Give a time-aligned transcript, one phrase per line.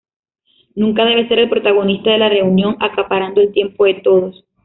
[0.73, 4.43] Nunca debe ser el protagonista de la reunión, acaparando el tiempo de todos.